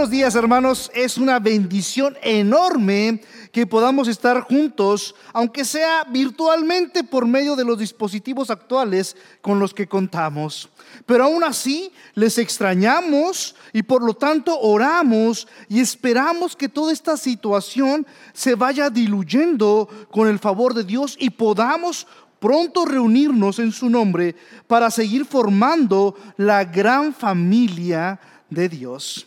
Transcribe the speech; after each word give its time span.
Buenos 0.00 0.12
días 0.12 0.34
hermanos, 0.34 0.90
es 0.94 1.18
una 1.18 1.38
bendición 1.38 2.16
enorme 2.22 3.20
que 3.52 3.66
podamos 3.66 4.08
estar 4.08 4.40
juntos, 4.40 5.14
aunque 5.34 5.62
sea 5.62 6.04
virtualmente 6.04 7.04
por 7.04 7.26
medio 7.26 7.54
de 7.54 7.66
los 7.66 7.78
dispositivos 7.78 8.48
actuales 8.48 9.14
con 9.42 9.58
los 9.58 9.74
que 9.74 9.86
contamos. 9.86 10.70
Pero 11.04 11.24
aún 11.24 11.44
así 11.44 11.92
les 12.14 12.38
extrañamos 12.38 13.54
y 13.74 13.82
por 13.82 14.02
lo 14.02 14.14
tanto 14.14 14.58
oramos 14.58 15.46
y 15.68 15.80
esperamos 15.80 16.56
que 16.56 16.70
toda 16.70 16.94
esta 16.94 17.18
situación 17.18 18.06
se 18.32 18.54
vaya 18.54 18.88
diluyendo 18.88 19.86
con 20.10 20.28
el 20.28 20.38
favor 20.38 20.72
de 20.72 20.84
Dios 20.84 21.14
y 21.20 21.28
podamos 21.28 22.06
pronto 22.38 22.86
reunirnos 22.86 23.58
en 23.58 23.70
su 23.70 23.90
nombre 23.90 24.34
para 24.66 24.90
seguir 24.90 25.26
formando 25.26 26.16
la 26.38 26.64
gran 26.64 27.12
familia 27.12 28.18
de 28.48 28.66
Dios. 28.66 29.26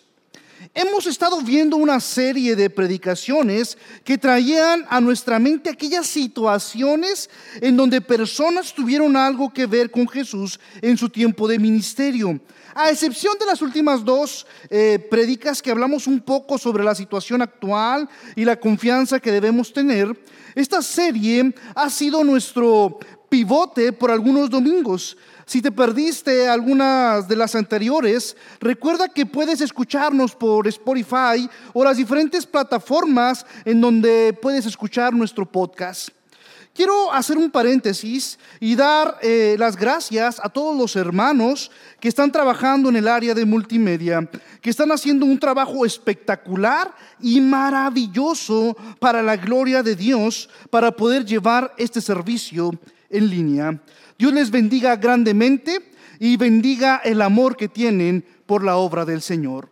Hemos 0.75 1.05
estado 1.05 1.39
viendo 1.41 1.77
una 1.77 1.99
serie 1.99 2.55
de 2.55 2.67
predicaciones 2.67 3.77
que 4.03 4.17
traían 4.17 4.87
a 4.89 4.99
nuestra 4.99 5.37
mente 5.37 5.69
aquellas 5.69 6.07
situaciones 6.07 7.29
en 7.61 7.77
donde 7.77 8.01
personas 8.01 8.73
tuvieron 8.73 9.15
algo 9.15 9.53
que 9.53 9.67
ver 9.67 9.91
con 9.91 10.07
Jesús 10.07 10.59
en 10.81 10.97
su 10.97 11.09
tiempo 11.09 11.47
de 11.47 11.59
ministerio. 11.59 12.39
A 12.73 12.89
excepción 12.89 13.37
de 13.39 13.45
las 13.45 13.61
últimas 13.61 14.03
dos 14.03 14.47
eh, 14.71 14.97
predicas 15.11 15.61
que 15.61 15.69
hablamos 15.69 16.07
un 16.07 16.19
poco 16.19 16.57
sobre 16.57 16.83
la 16.83 16.95
situación 16.95 17.43
actual 17.43 18.09
y 18.35 18.43
la 18.43 18.59
confianza 18.59 19.19
que 19.19 19.31
debemos 19.31 19.71
tener, 19.71 20.19
esta 20.55 20.81
serie 20.81 21.53
ha 21.75 21.87
sido 21.91 22.23
nuestro 22.23 22.97
pivote 23.33 23.91
por 23.91 24.11
algunos 24.11 24.47
domingos. 24.47 25.17
Si 25.47 25.59
te 25.59 25.71
perdiste 25.71 26.47
algunas 26.47 27.27
de 27.27 27.35
las 27.35 27.55
anteriores, 27.55 28.37
recuerda 28.59 29.09
que 29.09 29.25
puedes 29.25 29.59
escucharnos 29.59 30.35
por 30.35 30.67
Spotify 30.67 31.49
o 31.73 31.83
las 31.83 31.97
diferentes 31.97 32.45
plataformas 32.45 33.43
en 33.65 33.81
donde 33.81 34.37
puedes 34.39 34.67
escuchar 34.67 35.15
nuestro 35.15 35.51
podcast. 35.51 36.09
Quiero 36.75 37.11
hacer 37.11 37.37
un 37.37 37.49
paréntesis 37.49 38.37
y 38.59 38.75
dar 38.75 39.17
eh, 39.23 39.55
las 39.57 39.77
gracias 39.77 40.39
a 40.43 40.49
todos 40.49 40.77
los 40.77 40.95
hermanos 40.95 41.71
que 41.99 42.09
están 42.09 42.31
trabajando 42.31 42.89
en 42.89 42.97
el 42.97 43.07
área 43.07 43.33
de 43.33 43.45
multimedia, 43.45 44.29
que 44.61 44.69
están 44.69 44.91
haciendo 44.91 45.25
un 45.25 45.39
trabajo 45.39 45.87
espectacular 45.87 46.93
y 47.19 47.41
maravilloso 47.41 48.77
para 48.99 49.23
la 49.23 49.37
gloria 49.37 49.81
de 49.81 49.95
Dios, 49.95 50.49
para 50.69 50.91
poder 50.91 51.25
llevar 51.25 51.73
este 51.77 51.99
servicio 51.99 52.71
en 53.13 53.29
línea. 53.29 53.79
Dios 54.17 54.33
les 54.33 54.51
bendiga 54.51 54.97
grandemente 54.97 55.91
y 56.19 56.35
bendiga 56.35 57.01
el 57.03 57.21
amor 57.21 57.55
que 57.55 57.69
tienen 57.69 58.25
por 58.45 58.63
la 58.63 58.75
obra 58.75 59.05
del 59.05 59.21
Señor. 59.21 59.69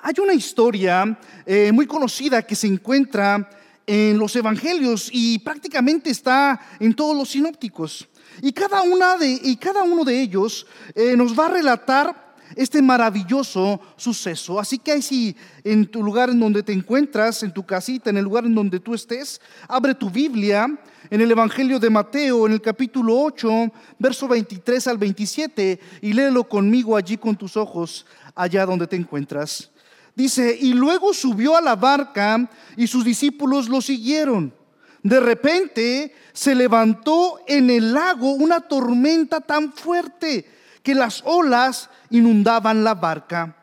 Hay 0.00 0.14
una 0.22 0.34
historia 0.34 1.18
eh, 1.44 1.70
muy 1.72 1.86
conocida 1.86 2.42
que 2.42 2.56
se 2.56 2.66
encuentra 2.66 3.50
en 3.86 4.18
los 4.18 4.34
evangelios 4.36 5.08
y 5.12 5.38
prácticamente 5.38 6.10
está 6.10 6.60
en 6.80 6.94
todos 6.94 7.16
los 7.16 7.30
sinópticos. 7.30 8.08
Y 8.42 8.52
cada, 8.52 8.82
una 8.82 9.16
de, 9.16 9.40
y 9.42 9.56
cada 9.56 9.82
uno 9.82 10.04
de 10.04 10.20
ellos 10.20 10.66
eh, 10.94 11.16
nos 11.16 11.38
va 11.38 11.46
a 11.46 11.50
relatar 11.50 12.28
este 12.54 12.80
maravilloso 12.80 13.80
suceso. 13.96 14.60
Así 14.60 14.78
que 14.78 15.02
si 15.02 15.36
en 15.64 15.86
tu 15.86 16.02
lugar 16.02 16.30
en 16.30 16.40
donde 16.40 16.62
te 16.62 16.72
encuentras, 16.72 17.42
en 17.42 17.52
tu 17.52 17.64
casita, 17.66 18.10
en 18.10 18.18
el 18.18 18.24
lugar 18.24 18.44
en 18.44 18.54
donde 18.54 18.80
tú 18.80 18.94
estés, 18.94 19.40
abre 19.66 19.94
tu 19.94 20.10
Biblia 20.10 20.68
en 21.10 21.20
el 21.20 21.30
Evangelio 21.30 21.78
de 21.78 21.90
Mateo, 21.90 22.46
en 22.46 22.52
el 22.52 22.60
capítulo 22.60 23.18
8, 23.20 23.72
verso 23.98 24.28
23 24.28 24.86
al 24.88 24.98
27, 24.98 25.80
y 26.02 26.12
léelo 26.12 26.44
conmigo 26.44 26.96
allí 26.96 27.16
con 27.16 27.36
tus 27.36 27.56
ojos, 27.56 28.06
allá 28.34 28.66
donde 28.66 28.86
te 28.86 28.96
encuentras. 28.96 29.70
Dice, 30.14 30.56
y 30.60 30.72
luego 30.72 31.14
subió 31.14 31.56
a 31.56 31.60
la 31.60 31.76
barca 31.76 32.50
y 32.76 32.86
sus 32.86 33.04
discípulos 33.04 33.68
lo 33.68 33.80
siguieron. 33.80 34.52
De 35.02 35.20
repente 35.20 36.12
se 36.32 36.54
levantó 36.54 37.38
en 37.46 37.70
el 37.70 37.92
lago 37.92 38.32
una 38.32 38.60
tormenta 38.60 39.40
tan 39.40 39.72
fuerte 39.72 40.44
que 40.82 40.94
las 40.94 41.22
olas 41.24 41.88
inundaban 42.10 42.82
la 42.82 42.94
barca. 42.94 43.56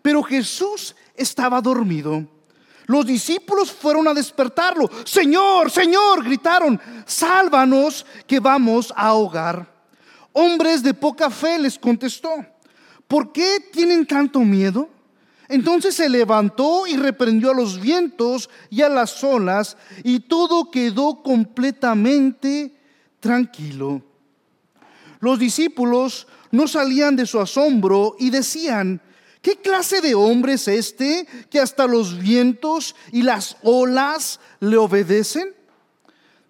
Pero 0.00 0.22
Jesús 0.22 0.96
estaba 1.14 1.60
dormido. 1.60 2.26
Los 2.88 3.04
discípulos 3.04 3.70
fueron 3.70 4.08
a 4.08 4.14
despertarlo. 4.14 4.88
Señor, 5.04 5.70
Señor, 5.70 6.24
gritaron, 6.24 6.80
sálvanos 7.04 8.06
que 8.26 8.40
vamos 8.40 8.94
a 8.96 9.08
ahogar. 9.08 9.70
Hombres 10.32 10.82
de 10.82 10.94
poca 10.94 11.28
fe 11.28 11.58
les 11.58 11.78
contestó, 11.78 12.30
¿por 13.06 13.30
qué 13.30 13.68
tienen 13.70 14.06
tanto 14.06 14.40
miedo? 14.40 14.88
Entonces 15.50 15.96
se 15.96 16.08
levantó 16.08 16.86
y 16.86 16.96
reprendió 16.96 17.50
a 17.50 17.54
los 17.54 17.78
vientos 17.78 18.48
y 18.70 18.80
a 18.80 18.88
las 18.88 19.22
olas 19.22 19.76
y 20.02 20.20
todo 20.20 20.70
quedó 20.70 21.22
completamente 21.22 22.74
tranquilo. 23.20 24.00
Los 25.20 25.38
discípulos 25.38 26.26
no 26.52 26.66
salían 26.66 27.16
de 27.16 27.26
su 27.26 27.38
asombro 27.38 28.16
y 28.18 28.30
decían, 28.30 29.02
¿Qué 29.42 29.56
clase 29.56 30.00
de 30.00 30.14
hombre 30.14 30.54
es 30.54 30.66
este 30.68 31.26
que 31.48 31.60
hasta 31.60 31.86
los 31.86 32.18
vientos 32.18 32.94
y 33.12 33.22
las 33.22 33.56
olas 33.62 34.40
le 34.60 34.76
obedecen? 34.76 35.54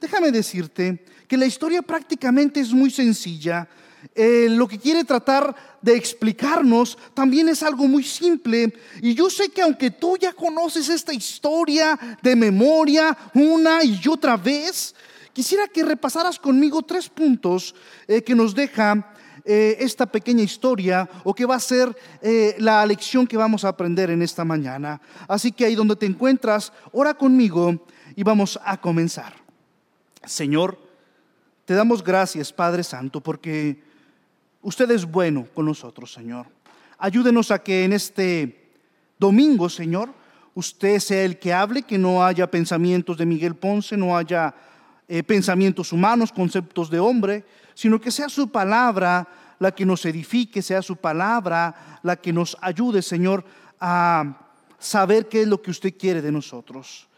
Déjame 0.00 0.32
decirte 0.32 1.04
que 1.26 1.36
la 1.36 1.46
historia 1.46 1.82
prácticamente 1.82 2.60
es 2.60 2.72
muy 2.72 2.90
sencilla. 2.90 3.68
Eh, 4.14 4.46
lo 4.50 4.66
que 4.66 4.78
quiere 4.78 5.04
tratar 5.04 5.54
de 5.82 5.96
explicarnos 5.96 6.96
también 7.14 7.48
es 7.48 7.62
algo 7.62 7.86
muy 7.86 8.04
simple. 8.04 8.72
Y 9.02 9.14
yo 9.14 9.28
sé 9.28 9.50
que 9.50 9.62
aunque 9.62 9.90
tú 9.90 10.16
ya 10.16 10.32
conoces 10.32 10.88
esta 10.88 11.12
historia 11.12 11.98
de 12.22 12.36
memoria 12.36 13.16
una 13.34 13.84
y 13.84 14.00
otra 14.08 14.36
vez, 14.36 14.94
quisiera 15.32 15.68
que 15.68 15.84
repasaras 15.84 16.38
conmigo 16.38 16.82
tres 16.82 17.08
puntos 17.08 17.74
eh, 18.06 18.22
que 18.22 18.34
nos 18.34 18.54
deja 18.54 19.12
eh, 19.50 19.78
esta 19.80 20.04
pequeña 20.04 20.42
historia 20.42 21.08
o 21.24 21.32
que 21.32 21.46
va 21.46 21.56
a 21.56 21.60
ser 21.60 21.96
eh, 22.20 22.54
la 22.58 22.84
lección 22.84 23.26
que 23.26 23.38
vamos 23.38 23.64
a 23.64 23.68
aprender 23.68 24.10
en 24.10 24.20
esta 24.20 24.44
mañana. 24.44 25.00
Así 25.26 25.52
que 25.52 25.64
ahí 25.64 25.74
donde 25.74 25.96
te 25.96 26.04
encuentras, 26.04 26.70
ora 26.92 27.14
conmigo 27.14 27.86
y 28.14 28.22
vamos 28.22 28.60
a 28.62 28.78
comenzar. 28.78 29.32
Señor, 30.26 30.78
te 31.64 31.72
damos 31.72 32.04
gracias, 32.04 32.52
Padre 32.52 32.84
Santo, 32.84 33.22
porque 33.22 33.82
usted 34.60 34.90
es 34.90 35.06
bueno 35.06 35.48
con 35.54 35.64
nosotros, 35.64 36.12
Señor. 36.12 36.44
Ayúdenos 36.98 37.50
a 37.50 37.62
que 37.62 37.84
en 37.84 37.94
este 37.94 38.68
domingo, 39.18 39.70
Señor, 39.70 40.12
usted 40.54 40.98
sea 40.98 41.24
el 41.24 41.38
que 41.38 41.54
hable, 41.54 41.84
que 41.84 41.96
no 41.96 42.22
haya 42.22 42.50
pensamientos 42.50 43.16
de 43.16 43.24
Miguel 43.24 43.54
Ponce, 43.54 43.96
no 43.96 44.14
haya 44.14 44.54
eh, 45.08 45.22
pensamientos 45.22 45.92
humanos, 45.92 46.32
conceptos 46.32 46.90
de 46.90 47.00
hombre, 47.00 47.44
sino 47.74 48.00
que 48.00 48.10
sea 48.10 48.28
su 48.28 48.50
palabra 48.50 49.26
la 49.58 49.72
que 49.72 49.86
nos 49.86 50.04
edifique, 50.04 50.62
sea 50.62 50.82
su 50.82 50.96
palabra 50.96 52.00
la 52.02 52.16
que 52.16 52.32
nos 52.32 52.56
ayude, 52.60 53.02
Señor, 53.02 53.44
a 53.80 54.48
saber 54.78 55.28
qué 55.28 55.42
es 55.42 55.48
lo 55.48 55.62
que 55.62 55.70
usted 55.70 55.94
quiere 55.98 56.22
de 56.22 56.30
nosotros. 56.30 57.08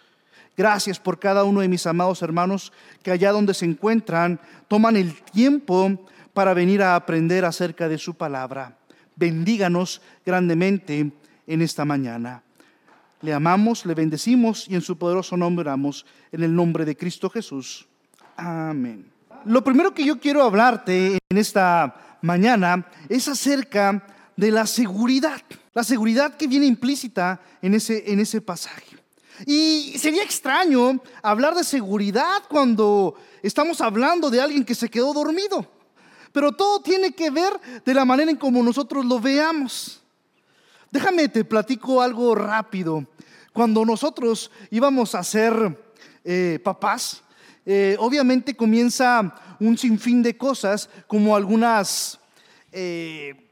Gracias 0.56 0.98
por 0.98 1.18
cada 1.18 1.44
uno 1.44 1.60
de 1.60 1.68
mis 1.68 1.86
amados 1.86 2.22
hermanos 2.22 2.72
que 3.02 3.10
allá 3.10 3.32
donde 3.32 3.54
se 3.54 3.64
encuentran 3.64 4.40
toman 4.68 4.96
el 4.96 5.20
tiempo 5.22 6.06
para 6.32 6.54
venir 6.54 6.82
a 6.82 6.96
aprender 6.96 7.44
acerca 7.44 7.88
de 7.88 7.98
su 7.98 8.14
palabra. 8.14 8.76
Bendíganos 9.16 10.00
grandemente 10.24 11.12
en 11.46 11.62
esta 11.62 11.84
mañana. 11.84 12.42
Le 13.22 13.34
amamos, 13.34 13.84
le 13.84 13.94
bendecimos 13.94 14.66
y 14.68 14.74
en 14.74 14.80
su 14.80 14.96
poderoso 14.96 15.36
nombre 15.36 15.62
oramos, 15.62 16.06
en 16.32 16.42
el 16.42 16.54
nombre 16.54 16.84
de 16.84 16.96
Cristo 16.96 17.28
Jesús. 17.28 17.86
Amén. 18.36 19.10
Lo 19.44 19.62
primero 19.62 19.92
que 19.92 20.04
yo 20.04 20.18
quiero 20.18 20.42
hablarte 20.42 21.18
en 21.28 21.38
esta 21.38 22.18
mañana 22.22 22.86
es 23.08 23.28
acerca 23.28 24.06
de 24.36 24.50
la 24.50 24.66
seguridad, 24.66 25.40
la 25.74 25.84
seguridad 25.84 26.36
que 26.36 26.46
viene 26.46 26.66
implícita 26.66 27.40
en 27.60 27.74
ese, 27.74 28.10
en 28.10 28.20
ese 28.20 28.40
pasaje. 28.40 28.96
Y 29.46 29.94
sería 29.98 30.22
extraño 30.22 31.00
hablar 31.22 31.54
de 31.54 31.64
seguridad 31.64 32.42
cuando 32.48 33.14
estamos 33.42 33.80
hablando 33.80 34.30
de 34.30 34.40
alguien 34.40 34.64
que 34.64 34.74
se 34.74 34.88
quedó 34.88 35.12
dormido. 35.12 35.66
Pero 36.32 36.52
todo 36.52 36.80
tiene 36.80 37.12
que 37.12 37.30
ver 37.30 37.52
de 37.84 37.94
la 37.94 38.04
manera 38.04 38.30
en 38.30 38.36
como 38.36 38.62
nosotros 38.62 39.04
lo 39.04 39.20
veamos. 39.20 40.00
Déjame 40.90 41.28
te 41.28 41.44
platico 41.44 42.02
algo 42.02 42.34
rápido. 42.34 43.06
Cuando 43.52 43.84
nosotros 43.84 44.50
íbamos 44.70 45.14
a 45.14 45.24
ser 45.24 45.76
eh, 46.24 46.60
papás, 46.62 47.22
eh, 47.66 47.96
obviamente 47.98 48.54
comienza 48.54 49.34
un 49.58 49.76
sinfín 49.76 50.22
de 50.22 50.36
cosas, 50.36 50.88
como 51.06 51.34
algunas 51.34 52.20
eh, 52.72 53.48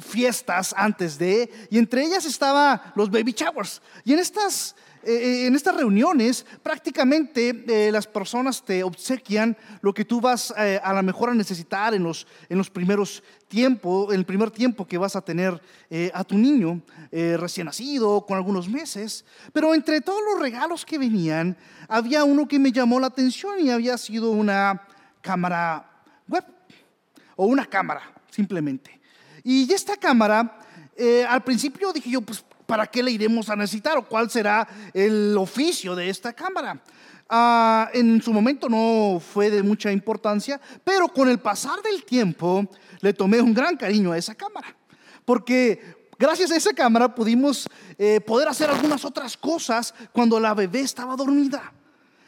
fiestas 0.00 0.74
antes 0.76 1.18
de, 1.18 1.50
y 1.70 1.78
entre 1.78 2.04
ellas 2.04 2.24
estaba 2.24 2.92
los 2.96 3.10
baby 3.10 3.32
showers. 3.32 3.82
Y 4.04 4.12
en 4.12 4.20
estas 4.20 4.74
en 5.08 5.54
estas 5.54 5.76
reuniones 5.76 6.44
prácticamente 6.64 7.54
las 7.92 8.08
personas 8.08 8.64
te 8.64 8.82
obsequian 8.82 9.56
lo 9.80 9.94
que 9.94 10.04
tú 10.04 10.20
vas 10.20 10.50
a 10.50 10.92
lo 10.92 11.02
mejor 11.04 11.30
a 11.30 11.34
necesitar 11.34 11.94
en 11.94 12.02
los, 12.02 12.26
en 12.48 12.58
los 12.58 12.68
primeros 12.68 13.22
tiempos, 13.48 14.12
en 14.12 14.20
el 14.20 14.26
primer 14.26 14.50
tiempo 14.50 14.86
que 14.86 14.98
vas 14.98 15.16
a 15.16 15.20
tener 15.20 15.60
a 16.12 16.24
tu 16.24 16.36
niño 16.36 16.80
recién 17.10 17.66
nacido, 17.66 18.24
con 18.26 18.36
algunos 18.36 18.68
meses. 18.68 19.24
Pero 19.52 19.74
entre 19.74 20.00
todos 20.00 20.20
los 20.30 20.40
regalos 20.40 20.84
que 20.84 20.98
venían, 20.98 21.56
había 21.88 22.24
uno 22.24 22.48
que 22.48 22.58
me 22.58 22.72
llamó 22.72 22.98
la 23.00 23.06
atención 23.08 23.60
y 23.60 23.70
había 23.70 23.96
sido 23.98 24.30
una 24.30 24.82
cámara 25.20 25.88
web 26.28 26.44
o 27.36 27.46
una 27.46 27.66
cámara, 27.66 28.02
simplemente. 28.30 29.00
Y 29.44 29.72
esta 29.72 29.96
cámara, 29.96 30.60
al 31.28 31.44
principio 31.44 31.92
dije 31.92 32.10
yo, 32.10 32.20
pues 32.20 32.44
¿para 32.66 32.86
qué 32.86 33.02
le 33.02 33.12
iremos 33.12 33.48
a 33.48 33.54
necesitar 33.54 33.96
o 33.96 34.08
cuál 34.08 34.28
será 34.28 34.66
el 34.92 35.36
oficio 35.38 35.94
de 35.94 36.08
esta 36.08 36.32
cámara? 36.32 36.80
Ah, 37.28 37.90
en 37.92 38.22
su 38.22 38.32
momento 38.32 38.68
no 38.68 39.20
fue 39.20 39.50
de 39.50 39.62
mucha 39.62 39.90
importancia, 39.90 40.60
pero 40.84 41.08
con 41.08 41.28
el 41.28 41.38
pasar 41.38 41.82
del 41.82 42.04
tiempo 42.04 42.68
le 43.00 43.12
tomé 43.12 43.40
un 43.40 43.52
gran 43.52 43.76
cariño 43.76 44.12
a 44.12 44.18
esa 44.18 44.36
cámara, 44.36 44.76
porque 45.24 45.96
gracias 46.18 46.52
a 46.52 46.56
esa 46.56 46.72
cámara 46.72 47.12
pudimos 47.12 47.68
eh, 47.98 48.20
poder 48.20 48.46
hacer 48.46 48.70
algunas 48.70 49.04
otras 49.04 49.36
cosas 49.36 49.92
cuando 50.12 50.38
la 50.38 50.54
bebé 50.54 50.80
estaba 50.80 51.16
dormida. 51.16 51.72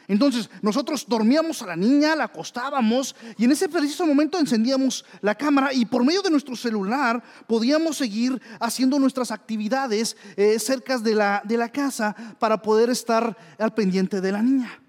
Entonces 0.09 0.49
nosotros 0.61 1.05
dormíamos 1.07 1.61
a 1.61 1.67
la 1.67 1.75
niña, 1.77 2.15
la 2.15 2.25
acostábamos 2.25 3.15
y 3.37 3.45
en 3.45 3.51
ese 3.51 3.69
preciso 3.69 4.05
momento 4.05 4.37
encendíamos 4.37 5.05
la 5.21 5.35
cámara 5.35 5.71
y 5.71 5.85
por 5.85 6.03
medio 6.03 6.23
de 6.23 6.31
nuestro 6.31 6.57
celular 6.57 7.23
podíamos 7.47 7.95
seguir 7.95 8.41
haciendo 8.59 8.99
nuestras 8.99 9.31
actividades 9.31 10.17
eh, 10.35 10.57
cerca 10.59 10.97
de 10.97 11.15
la, 11.15 11.41
de 11.45 11.57
la 11.57 11.71
casa 11.71 12.15
para 12.39 12.61
poder 12.61 12.89
estar 12.89 13.37
al 13.59 13.73
pendiente 13.73 14.19
de 14.19 14.31
la 14.31 14.41
niña. 14.41 14.81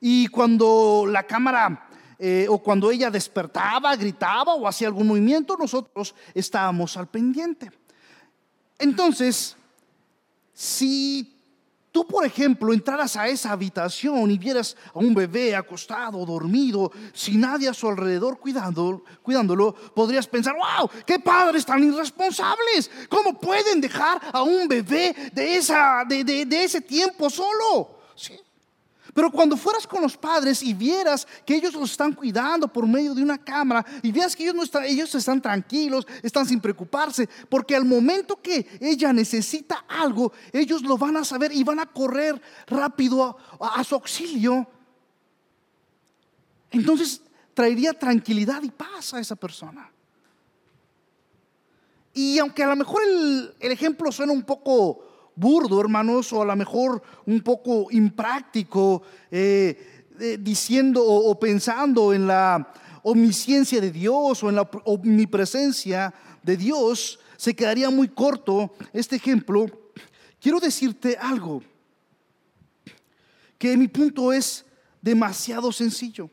Y 0.00 0.28
cuando 0.28 1.04
la 1.08 1.24
cámara 1.24 1.88
eh, 2.18 2.46
o 2.48 2.58
cuando 2.58 2.90
ella 2.90 3.10
despertaba, 3.10 3.94
gritaba 3.94 4.54
o 4.54 4.66
hacía 4.66 4.88
algún 4.88 5.06
movimiento, 5.06 5.56
nosotros 5.56 6.14
estábamos 6.34 6.96
al 6.96 7.06
pendiente. 7.06 7.70
Entonces, 8.76 9.56
si 10.52 11.36
tú, 11.92 12.04
por 12.04 12.24
ejemplo, 12.24 12.72
entraras 12.72 13.16
a 13.16 13.28
esa 13.28 13.52
habitación 13.52 14.32
y 14.32 14.38
vieras 14.38 14.76
a 14.92 14.98
un 14.98 15.14
bebé 15.14 15.54
acostado, 15.54 16.26
dormido, 16.26 16.90
sin 17.12 17.40
nadie 17.40 17.68
a 17.68 17.74
su 17.74 17.88
alrededor 17.88 18.40
cuidando, 18.40 19.04
cuidándolo, 19.22 19.72
podrías 19.94 20.26
pensar, 20.26 20.56
wow, 20.56 20.90
qué 21.06 21.20
padres 21.20 21.64
tan 21.64 21.84
irresponsables. 21.84 22.90
¿Cómo 23.08 23.38
pueden 23.38 23.80
dejar 23.80 24.20
a 24.32 24.42
un 24.42 24.66
bebé 24.66 25.14
de, 25.32 25.56
esa, 25.56 26.04
de, 26.04 26.24
de 26.24 26.64
ese 26.64 26.80
tiempo 26.80 27.30
solo? 27.30 28.00
¿Sí? 28.16 28.36
Pero 29.18 29.32
cuando 29.32 29.56
fueras 29.56 29.84
con 29.84 30.00
los 30.00 30.16
padres 30.16 30.62
y 30.62 30.72
vieras 30.72 31.26
que 31.44 31.56
ellos 31.56 31.74
los 31.74 31.90
están 31.90 32.12
cuidando 32.12 32.68
por 32.68 32.86
medio 32.86 33.16
de 33.16 33.20
una 33.20 33.36
cámara 33.36 33.84
y 34.00 34.12
vieras 34.12 34.36
que 34.36 34.44
ellos, 34.44 34.54
no 34.54 34.62
están, 34.62 34.84
ellos 34.84 35.12
están 35.12 35.42
tranquilos, 35.42 36.06
están 36.22 36.46
sin 36.46 36.60
preocuparse, 36.60 37.28
porque 37.48 37.74
al 37.74 37.84
momento 37.84 38.40
que 38.40 38.64
ella 38.80 39.12
necesita 39.12 39.84
algo, 39.88 40.32
ellos 40.52 40.82
lo 40.82 40.96
van 40.96 41.16
a 41.16 41.24
saber 41.24 41.50
y 41.52 41.64
van 41.64 41.80
a 41.80 41.86
correr 41.86 42.40
rápido 42.68 43.36
a, 43.58 43.82
su 43.82 43.96
auxilio. 43.96 44.64
Entonces 46.70 47.20
traería 47.54 47.94
tranquilidad 47.94 48.62
y 48.62 48.70
paz 48.70 49.14
a 49.14 49.18
esa 49.18 49.34
persona. 49.34 49.90
Y 52.14 52.38
aunque 52.38 52.62
a 52.62 52.68
lo 52.68 52.76
mejor 52.76 53.02
el, 53.02 53.52
el 53.58 53.72
ejemplo 53.72 54.12
suena 54.12 54.32
un 54.32 54.44
poco 54.44 55.07
burdo, 55.38 55.80
hermanos, 55.80 56.32
o 56.32 56.42
a 56.42 56.44
lo 56.44 56.56
mejor 56.56 57.02
un 57.26 57.40
poco 57.40 57.86
impráctico, 57.90 59.02
eh, 59.30 60.04
eh, 60.18 60.38
diciendo 60.40 61.04
o, 61.04 61.38
pensando 61.38 62.12
en 62.12 62.26
la 62.26 62.72
omnisciencia 63.04 63.80
de 63.80 63.92
Dios 63.92 64.42
o 64.42 64.48
en 64.48 64.56
la 64.56 64.68
omnipresencia 64.84 66.12
de 66.42 66.56
Dios, 66.56 67.20
se 67.36 67.54
quedaría 67.54 67.88
muy 67.88 68.08
corto 68.08 68.74
este 68.92 69.16
ejemplo. 69.16 69.66
Quiero 70.40 70.58
decirte 70.58 71.16
algo, 71.16 71.62
que 73.56 73.76
mi 73.76 73.88
punto 73.88 74.32
es 74.32 74.64
demasiado 75.00 75.70
sencillo. 75.72 76.30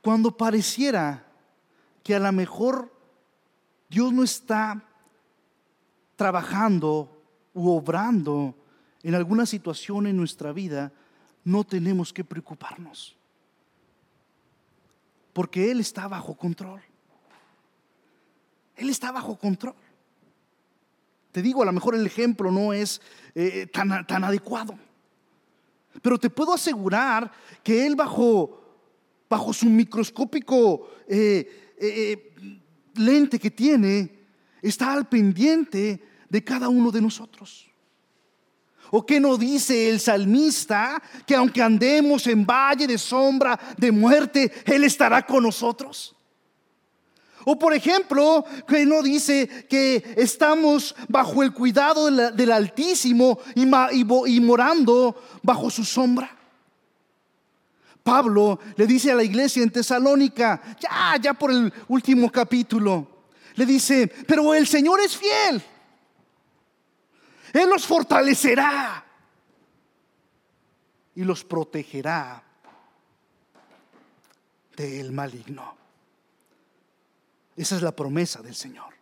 Cuando 0.00 0.36
pareciera 0.36 1.24
que 2.02 2.14
a 2.14 2.18
lo 2.18 2.32
mejor 2.32 2.92
Dios 3.88 4.12
no 4.12 4.22
está 4.22 4.82
trabajando 6.22 7.20
u 7.52 7.68
obrando 7.68 8.54
en 9.02 9.16
alguna 9.16 9.44
situación 9.44 10.06
en 10.06 10.16
nuestra 10.16 10.52
vida, 10.52 10.92
no 11.42 11.64
tenemos 11.64 12.12
que 12.12 12.22
preocuparnos. 12.22 13.16
Porque 15.32 15.72
Él 15.72 15.80
está 15.80 16.06
bajo 16.06 16.36
control. 16.36 16.80
Él 18.76 18.88
está 18.88 19.10
bajo 19.10 19.36
control. 19.36 19.74
Te 21.32 21.42
digo, 21.42 21.60
a 21.60 21.66
lo 21.66 21.72
mejor 21.72 21.96
el 21.96 22.06
ejemplo 22.06 22.52
no 22.52 22.72
es 22.72 23.02
eh, 23.34 23.66
tan, 23.66 24.06
tan, 24.06 24.22
adecuado. 24.22 24.78
Pero 26.02 26.18
te 26.18 26.30
puedo 26.30 26.54
asegurar 26.54 27.32
que 27.64 27.84
Él 27.84 27.96
bajo, 27.96 28.62
bajo 29.28 29.52
su 29.52 29.66
microscópico 29.66 30.88
eh, 31.08 31.74
eh, 31.78 32.32
lente 32.94 33.40
que 33.40 33.50
tiene, 33.50 34.20
está 34.62 34.92
al 34.92 35.08
pendiente 35.08 36.11
de 36.32 36.42
cada 36.42 36.70
uno 36.70 36.90
de 36.90 37.02
nosotros. 37.02 37.68
¿O 38.90 39.04
qué 39.04 39.20
no 39.20 39.36
dice 39.36 39.90
el 39.90 40.00
salmista 40.00 41.00
que 41.26 41.34
aunque 41.34 41.60
andemos 41.60 42.26
en 42.26 42.46
valle 42.46 42.86
de 42.86 42.96
sombra 42.96 43.58
de 43.76 43.92
muerte, 43.92 44.50
Él 44.64 44.84
estará 44.84 45.26
con 45.26 45.42
nosotros? 45.42 46.16
O 47.44 47.58
por 47.58 47.74
ejemplo, 47.74 48.46
que 48.66 48.86
no 48.86 49.02
dice 49.02 49.66
que 49.68 50.14
estamos 50.16 50.94
bajo 51.08 51.42
el 51.42 51.52
cuidado 51.52 52.10
del, 52.10 52.50
Altísimo 52.50 53.38
y, 53.54 53.64
y 53.64 54.40
morando 54.40 55.14
bajo 55.42 55.68
su 55.68 55.84
sombra. 55.84 56.34
Pablo 58.02 58.58
le 58.76 58.86
dice 58.86 59.12
a 59.12 59.16
la 59.16 59.22
iglesia 59.22 59.62
en 59.62 59.70
Tesalónica, 59.70 60.62
ya, 60.80 61.16
ya 61.20 61.34
por 61.34 61.50
el 61.50 61.70
último 61.88 62.32
capítulo, 62.32 63.26
le 63.54 63.66
dice, 63.66 64.10
pero 64.26 64.54
el 64.54 64.66
Señor 64.66 64.98
es 65.00 65.14
fiel 65.14 65.62
él 67.52 67.68
los 67.68 67.86
fortalecerá 67.86 69.04
y 71.14 71.24
los 71.24 71.44
protegerá 71.44 72.42
del 74.76 75.12
maligno. 75.12 75.76
Esa 77.56 77.76
es 77.76 77.82
la 77.82 77.94
promesa 77.94 78.40
del 78.42 78.54
Señor. 78.54 78.94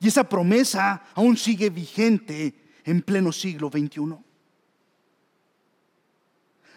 Y 0.00 0.08
esa 0.08 0.28
promesa 0.28 1.04
aún 1.14 1.36
sigue 1.36 1.70
vigente 1.70 2.72
en 2.84 3.02
pleno 3.02 3.32
siglo 3.32 3.70
XXI. 3.70 4.16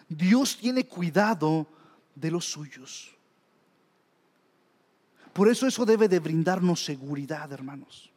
Dios 0.08 0.58
tiene 0.58 0.86
cuidado 0.88 1.68
de 2.16 2.32
los 2.32 2.46
suyos. 2.46 3.16
Por 5.34 5.50
eso 5.50 5.68
eso 5.68 5.86
debe 5.86 6.08
de 6.08 6.20
brindarnos 6.20 6.84
seguridad, 6.84 7.52
hermanos. 7.52 8.12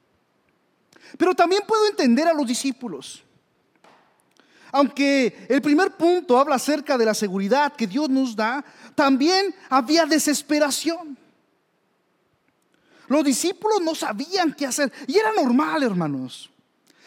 Pero 1.19 1.35
también 1.35 1.63
puedo 1.67 1.87
entender 1.87 2.27
a 2.27 2.33
los 2.33 2.47
discípulos. 2.47 3.23
Aunque 4.73 5.47
el 5.49 5.61
primer 5.61 5.93
punto 5.93 6.39
habla 6.39 6.55
acerca 6.55 6.97
de 6.97 7.05
la 7.05 7.13
seguridad 7.13 7.75
que 7.75 7.87
Dios 7.87 8.09
nos 8.09 8.35
da, 8.35 8.65
también 8.95 9.55
había 9.69 10.07
desesperación. 10.07 11.19
Los 13.09 13.25
discípulos 13.25 13.83
no 13.83 13.95
sabían 13.95 14.55
qué 14.55 14.65
hacer 14.65 14.91
y 15.07 15.19
era 15.19 15.33
normal, 15.33 15.83
hermanos. 15.83 16.51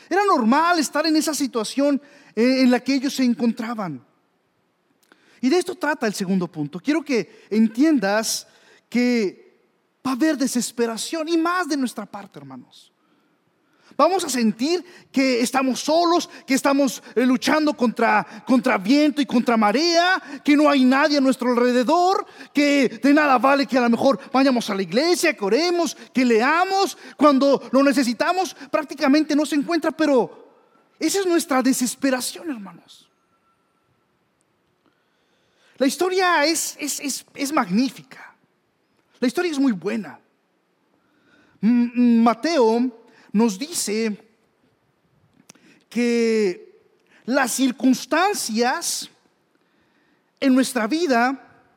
Era 0.08 0.24
normal 0.24 0.78
estar 0.78 1.08
en 1.08 1.16
esa 1.16 1.34
situación 1.34 2.00
en 2.36 2.70
la 2.70 2.80
que 2.80 2.94
ellos 2.94 3.16
se 3.16 3.24
encontraban. 3.24 4.06
Y 5.42 5.50
de 5.50 5.58
esto 5.58 5.76
trata 5.76 6.06
el 6.06 6.14
segundo 6.14 6.48
punto. 6.48 6.80
Quiero 6.80 7.04
que 7.04 7.46
entiendas 7.50 8.48
que 8.88 9.60
va 10.06 10.12
a 10.12 10.14
haber 10.14 10.38
desesperación 10.38 11.28
y 11.28 11.38
más 11.38 11.68
de 11.68 11.78
nuestra 11.78 12.06
parte, 12.06 12.38
hermanos. 12.38 12.92
Vamos 13.98 14.26
a 14.26 14.30
sentir 14.30 14.84
que 15.12 15.40
estamos 15.40 15.80
solos, 15.80 16.30
que 16.46 16.54
estamos 16.54 17.02
eh, 17.16 17.26
luchando 17.26 17.74
contra, 17.74 18.44
contra 18.46 18.78
viento 18.78 19.22
y 19.22 19.26
contra 19.26 19.56
marea, 19.56 20.22
que 20.44 20.58
no 20.58 20.70
hay 20.70 20.84
nadie 20.84 21.18
a 21.18 21.22
nuestro 21.22 21.52
alrededor, 21.52 22.26
que 22.54 22.90
de 23.02 23.14
nada 23.14 23.38
vale 23.38 23.66
que 23.66 23.78
a 23.78 23.82
lo 23.82 23.90
mejor 23.90 24.20
vayamos 24.34 24.70
a 24.70 24.76
la 24.76 24.82
iglesia, 24.82 25.34
que 25.34 25.46
oremos, 25.46 25.96
que 26.14 26.26
leamos. 26.26 26.98
Cuando 27.16 27.62
lo 27.72 27.84
necesitamos 27.84 28.54
prácticamente 28.70 29.36
no 29.36 29.46
se 29.46 29.56
encuentra, 29.56 29.92
pero 29.92 30.46
esa 31.00 31.20
es 31.20 31.26
nuestra 31.26 31.62
desesperación, 31.62 32.50
hermanos. 32.50 33.10
La 35.78 35.88
historia 35.88 36.46
es, 36.46 36.76
es, 36.80 37.26
es 37.34 37.54
magnífica. 37.54 38.36
La 39.20 39.28
historia 39.28 39.52
es 39.52 39.60
muy 39.60 39.72
buena. 39.72 40.20
Mateo 41.62 43.05
nos 43.36 43.60
dice 43.60 44.18
que 45.90 46.80
las 47.26 47.52
circunstancias 47.52 49.10
en 50.40 50.56
nuestra 50.56 50.88
vida 50.88 51.68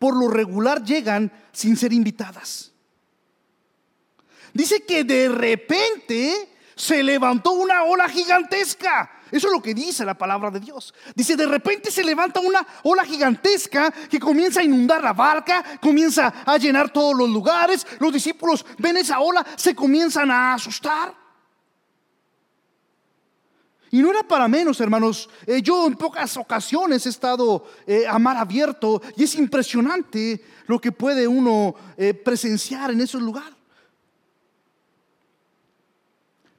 por 0.00 0.16
lo 0.16 0.26
regular 0.26 0.82
llegan 0.82 1.30
sin 1.52 1.76
ser 1.76 1.92
invitadas. 1.92 2.72
Dice 4.52 4.82
que 4.82 5.04
de 5.04 5.28
repente 5.28 6.48
se 6.74 7.04
levantó 7.04 7.52
una 7.52 7.84
ola 7.84 8.08
gigantesca. 8.08 9.12
Eso 9.34 9.48
es 9.48 9.52
lo 9.52 9.60
que 9.60 9.74
dice 9.74 10.04
la 10.04 10.14
palabra 10.14 10.48
de 10.48 10.60
Dios. 10.60 10.94
Dice, 11.12 11.34
de 11.34 11.46
repente 11.46 11.90
se 11.90 12.04
levanta 12.04 12.38
una 12.38 12.64
ola 12.84 13.04
gigantesca 13.04 13.90
que 13.90 14.20
comienza 14.20 14.60
a 14.60 14.62
inundar 14.62 15.02
la 15.02 15.12
barca, 15.12 15.80
comienza 15.80 16.32
a 16.46 16.56
llenar 16.56 16.92
todos 16.92 17.16
los 17.16 17.28
lugares. 17.28 17.84
Los 17.98 18.12
discípulos 18.12 18.64
ven 18.78 18.96
esa 18.96 19.18
ola, 19.18 19.44
se 19.56 19.74
comienzan 19.74 20.30
a 20.30 20.54
asustar. 20.54 21.12
Y 23.90 24.00
no 24.00 24.12
era 24.12 24.22
para 24.22 24.46
menos, 24.46 24.80
hermanos. 24.80 25.28
Eh, 25.48 25.60
yo 25.60 25.84
en 25.88 25.96
pocas 25.96 26.36
ocasiones 26.36 27.04
he 27.04 27.08
estado 27.08 27.66
eh, 27.88 28.06
a 28.06 28.20
mar 28.20 28.36
abierto 28.36 29.02
y 29.16 29.24
es 29.24 29.34
impresionante 29.34 30.44
lo 30.68 30.80
que 30.80 30.92
puede 30.92 31.26
uno 31.26 31.74
eh, 31.96 32.14
presenciar 32.14 32.92
en 32.92 33.00
esos 33.00 33.20
lugares. 33.20 33.54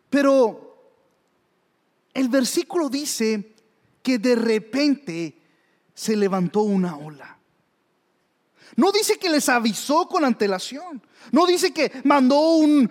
Pero 0.10 0.65
el 2.16 2.30
versículo 2.30 2.90
dice 2.90 3.54
que 4.02 4.18
de 4.18 4.36
repente 4.36 5.38
se 5.94 6.16
levantó 6.16 6.62
una 6.62 6.96
ola. 6.96 7.38
No 8.78 8.92
dice 8.92 9.20
que 9.20 9.30
les 9.30 9.48
avisó 9.50 10.08
con 10.08 10.24
antelación. 10.24 11.02
No 11.32 11.46
dice 11.46 11.74
que 11.74 11.92
mandó 12.06 12.40
un, 12.56 12.90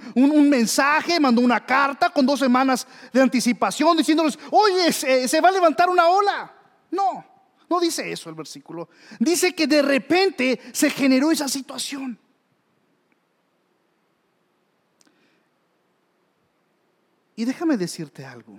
mensaje, 0.48 1.18
mandó 1.18 1.40
una 1.40 1.64
carta 1.64 2.10
con 2.10 2.26
dos 2.26 2.40
semanas 2.40 2.86
de 3.12 3.22
anticipación 3.22 3.96
diciéndoles, 3.96 4.38
oye, 4.50 4.92
se, 4.92 5.26
se 5.26 5.40
va 5.40 5.48
a 5.48 5.52
levantar 5.52 5.88
una 5.88 6.06
ola. 6.08 6.54
No, 6.90 7.24
no 7.68 7.80
dice 7.80 8.12
eso 8.12 8.28
el 8.28 8.34
versículo. 8.34 8.90
Dice 9.18 9.54
que 9.54 9.66
de 9.66 9.80
repente 9.80 10.60
se 10.72 10.90
generó 10.90 11.30
esa 11.30 11.48
situación. 11.48 12.18
Y 17.36 17.44
déjame 17.46 17.78
decirte 17.78 18.24
algo. 18.24 18.58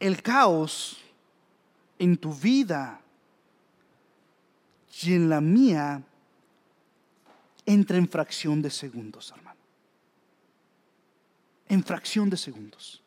El 0.00 0.22
caos 0.22 0.98
en 1.98 2.16
tu 2.16 2.32
vida 2.34 3.00
y 5.02 5.14
en 5.14 5.28
la 5.28 5.40
mía 5.40 6.02
entra 7.66 7.96
en 7.96 8.08
fracción 8.08 8.62
de 8.62 8.70
segundos, 8.70 9.32
hermano. 9.36 9.60
En 11.68 11.82
fracción 11.82 12.30
de 12.30 12.36
segundos. 12.36 13.02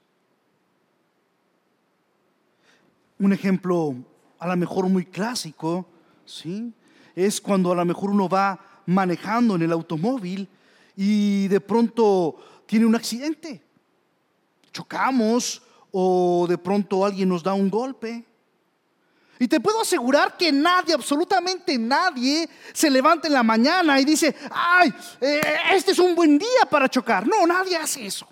Un 3.19 3.33
ejemplo 3.33 3.95
a 4.39 4.47
lo 4.47 4.57
mejor 4.57 4.87
muy 4.89 5.05
clásico, 5.05 5.87
¿sí? 6.25 6.73
Es 7.15 7.41
cuando 7.41 7.71
a 7.71 7.75
lo 7.75 7.85
mejor 7.85 8.11
uno 8.11 8.29
va 8.29 8.81
manejando 8.85 9.55
en 9.55 9.63
el 9.63 9.71
automóvil 9.71 10.47
y 10.95 11.47
de 11.47 11.59
pronto 11.59 12.63
tiene 12.65 12.85
un 12.85 12.95
accidente. 12.95 13.61
Chocamos 14.71 15.61
o 15.91 16.45
de 16.47 16.57
pronto 16.57 17.05
alguien 17.05 17.29
nos 17.29 17.43
da 17.43 17.53
un 17.53 17.69
golpe. 17.69 18.25
Y 19.39 19.47
te 19.47 19.59
puedo 19.59 19.81
asegurar 19.81 20.35
que 20.35 20.51
nadie, 20.51 20.93
absolutamente 20.93 21.77
nadie, 21.77 22.49
se 22.73 22.89
levanta 22.89 23.27
en 23.27 23.33
la 23.33 23.43
mañana 23.43 23.99
y 23.99 24.05
dice, 24.05 24.35
ay, 24.49 24.91
eh, 25.21 25.41
este 25.73 25.91
es 25.91 25.99
un 25.99 26.15
buen 26.15 26.39
día 26.39 26.65
para 26.69 26.89
chocar. 26.89 27.27
No, 27.27 27.45
nadie 27.45 27.77
hace 27.77 28.05
eso. 28.05 28.27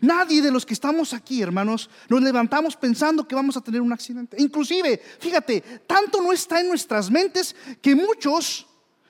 Nadie 0.00 0.40
de 0.40 0.50
los 0.50 0.64
que 0.64 0.74
estamos 0.74 1.12
aquí, 1.12 1.42
hermanos, 1.42 1.90
nos 2.08 2.22
levantamos 2.22 2.74
pensando 2.74 3.28
que 3.28 3.34
vamos 3.34 3.56
a 3.56 3.60
tener 3.60 3.80
un 3.82 3.92
accidente. 3.92 4.36
Inclusive, 4.40 5.00
fíjate, 5.20 5.60
tanto 5.86 6.22
no 6.22 6.32
está 6.32 6.60
en 6.60 6.68
nuestras 6.68 7.10
mentes 7.10 7.54
que 7.82 7.94
muchos 7.94 8.66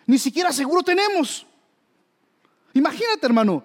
ni 0.06 0.18
siquiera 0.18 0.52
seguro 0.52 0.82
tenemos. 0.82 1.46
Imagínate, 2.75 3.25
hermano, 3.25 3.62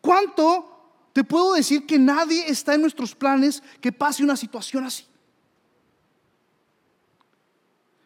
¿cuánto 0.00 0.71
te 1.12 1.24
puedo 1.24 1.54
decir 1.54 1.86
que 1.86 1.98
nadie 1.98 2.48
está 2.48 2.74
en 2.74 2.80
nuestros 2.80 3.14
planes 3.14 3.62
que 3.80 3.92
pase 3.92 4.22
una 4.22 4.36
situación 4.36 4.84
así? 4.84 5.04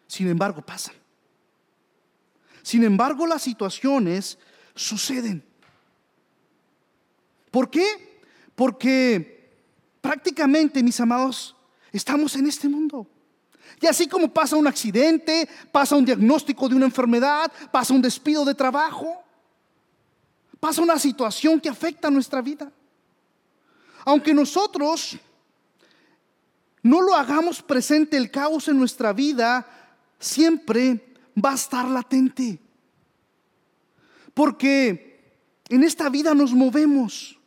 Sin 0.07 0.27
embargo, 0.27 0.61
pasan. 0.61 0.95
Sin 2.63 2.83
embargo, 2.83 3.25
las 3.25 3.41
situaciones 3.41 4.37
suceden. 4.75 5.43
¿Por 7.51 7.69
qué? 7.69 8.19
Porque 8.55 9.51
prácticamente, 10.01 10.83
mis 10.83 10.99
amados, 10.99 11.55
estamos 11.91 12.35
en 12.35 12.47
este 12.47 12.67
mundo. 12.67 13.07
Y 13.81 13.85
así 13.85 14.07
como 14.07 14.33
pasa 14.33 14.55
un 14.55 14.67
accidente, 14.67 15.47
pasa 15.71 15.95
un 15.95 16.05
diagnóstico 16.05 16.67
de 16.67 16.75
una 16.75 16.85
enfermedad, 16.85 17.51
pasa 17.71 17.93
un 17.93 18.01
despido 18.01 18.43
de 18.43 18.55
trabajo, 18.55 19.23
pasa 20.59 20.81
una 20.81 20.97
situación 20.97 21.59
que 21.59 21.69
afecta 21.69 22.07
a 22.07 22.11
nuestra 22.11 22.41
vida. 22.41 22.71
Aunque 24.07 24.33
nosotros 24.33 25.17
no 26.81 27.01
lo 27.01 27.13
hagamos 27.13 27.61
presente 27.61 28.15
el 28.15 28.31
caos 28.31 28.69
en 28.69 28.77
nuestra 28.77 29.11
vida, 29.11 29.67
siempre 30.17 31.13
va 31.35 31.51
a 31.51 31.55
estar 31.55 31.85
latente. 31.85 32.57
Porque 34.33 35.41
en 35.67 35.83
esta 35.83 36.07
vida 36.07 36.33
nos 36.33 36.53
movemos. 36.53 37.37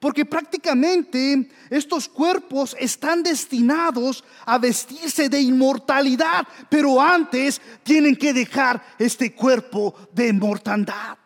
Porque 0.00 0.24
prácticamente 0.24 1.50
estos 1.68 2.08
cuerpos 2.08 2.74
están 2.80 3.22
destinados 3.22 4.24
a 4.46 4.56
vestirse 4.56 5.28
de 5.28 5.42
inmortalidad, 5.42 6.48
pero 6.70 6.98
antes 6.98 7.60
tienen 7.82 8.16
que 8.16 8.32
dejar 8.32 8.82
este 8.98 9.34
cuerpo 9.34 9.94
de 10.14 10.32
mortandad. 10.32 11.18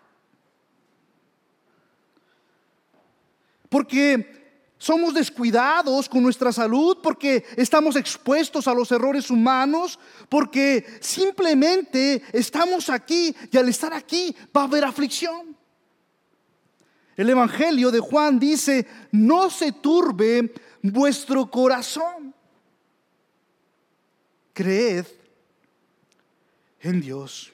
Porque 3.68 4.36
somos 4.78 5.14
descuidados 5.14 6.08
con 6.08 6.22
nuestra 6.22 6.52
salud, 6.52 6.98
porque 7.02 7.44
estamos 7.56 7.96
expuestos 7.96 8.68
a 8.68 8.74
los 8.74 8.92
errores 8.92 9.30
humanos, 9.30 9.98
porque 10.28 10.84
simplemente 11.00 12.22
estamos 12.32 12.90
aquí 12.90 13.34
y 13.50 13.56
al 13.56 13.68
estar 13.68 13.94
aquí 13.94 14.36
va 14.54 14.62
a 14.62 14.64
haber 14.64 14.84
aflicción. 14.84 15.56
El 17.16 17.30
Evangelio 17.30 17.90
de 17.90 18.00
Juan 18.00 18.38
dice, 18.38 18.86
no 19.10 19.48
se 19.48 19.72
turbe 19.72 20.52
vuestro 20.82 21.50
corazón. 21.50 22.34
Creed 24.52 25.06
en 26.80 27.00
Dios. 27.00 27.52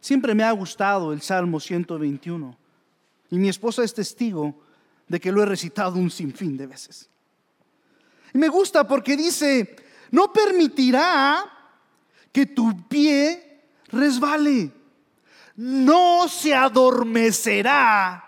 Siempre 0.00 0.34
me 0.34 0.44
ha 0.44 0.52
gustado 0.52 1.12
el 1.12 1.20
Salmo 1.20 1.58
121 1.58 2.56
y 3.30 3.38
mi 3.38 3.48
esposa 3.48 3.82
es 3.82 3.92
testigo 3.92 4.56
de 5.10 5.18
que 5.18 5.32
lo 5.32 5.42
he 5.42 5.46
recitado 5.46 5.98
un 5.98 6.08
sinfín 6.08 6.56
de 6.56 6.68
veces. 6.68 7.10
Y 8.32 8.38
me 8.38 8.48
gusta 8.48 8.86
porque 8.86 9.16
dice, 9.16 9.74
no 10.12 10.32
permitirá 10.32 11.44
que 12.30 12.46
tu 12.46 12.86
pie 12.86 13.64
resbale. 13.88 14.70
No 15.56 16.28
se 16.28 16.54
adormecerá 16.54 18.24